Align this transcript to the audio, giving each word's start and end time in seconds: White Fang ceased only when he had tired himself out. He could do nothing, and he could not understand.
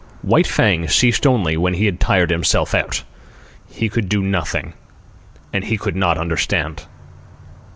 White 0.23 0.47
Fang 0.47 0.87
ceased 0.87 1.27
only 1.27 1.55
when 1.57 1.75
he 1.75 1.85
had 1.85 1.99
tired 1.99 2.31
himself 2.31 2.73
out. 2.73 3.03
He 3.69 3.87
could 3.87 4.09
do 4.09 4.23
nothing, 4.23 4.73
and 5.53 5.63
he 5.63 5.77
could 5.77 5.95
not 5.95 6.17
understand. 6.17 6.87